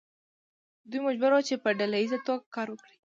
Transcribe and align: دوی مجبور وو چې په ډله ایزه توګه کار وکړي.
دوی 0.89 0.99
مجبور 1.07 1.31
وو 1.33 1.45
چې 1.47 1.55
په 1.63 1.69
ډله 1.79 1.95
ایزه 2.01 2.17
توګه 2.27 2.45
کار 2.55 2.67
وکړي. 2.69 2.95